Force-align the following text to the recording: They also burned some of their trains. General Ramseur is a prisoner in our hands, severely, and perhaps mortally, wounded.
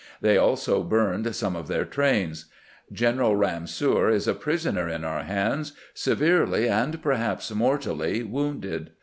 They 0.19 0.35
also 0.35 0.81
burned 0.81 1.35
some 1.35 1.55
of 1.55 1.67
their 1.67 1.85
trains. 1.85 2.45
General 2.91 3.35
Ramseur 3.35 4.09
is 4.09 4.27
a 4.27 4.33
prisoner 4.33 4.89
in 4.89 5.05
our 5.05 5.21
hands, 5.25 5.73
severely, 5.93 6.67
and 6.67 7.03
perhaps 7.03 7.51
mortally, 7.53 8.23
wounded. 8.23 8.93